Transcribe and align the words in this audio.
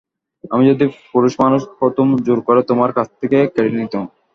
আমি 0.51 0.63
যদি 0.71 0.85
পুরুষমানুষ 1.11 1.61
হতুম 1.77 2.07
জোর 2.25 2.39
করে 2.47 2.61
তোমার 2.69 2.91
কাছ 2.97 3.07
থেকে 3.19 3.37
কেড়ে 3.53 3.71
নিতুম। 3.75 4.03